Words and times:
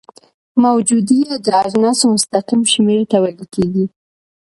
موجودیه 0.63 1.33
د 1.45 1.47
اجناسو 1.65 2.03
مستقیم 2.13 2.61
شمیر 2.71 3.01
ته 3.11 3.17
ویل 3.23 3.41
کیږي. 3.53 3.85